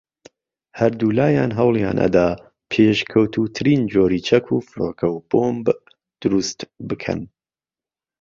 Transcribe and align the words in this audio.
ھەردوولایان 0.79 1.51
ھەوڵیان 1.59 1.97
ئەدا 2.03 2.27
پێشکەوتووترین 2.71 3.81
جۆری 3.93 4.23
چەک 4.27 4.45
و 4.51 4.65
فڕۆکەو 4.67 5.13
بۆمب 5.29 5.65
دروست 6.21 6.59
بکەن 6.87 7.21